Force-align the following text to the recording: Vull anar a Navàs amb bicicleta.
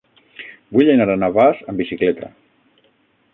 Vull 0.77 0.89
anar 0.93 1.07
a 1.15 1.17
Navàs 1.25 1.61
amb 1.67 1.83
bicicleta. 1.83 2.31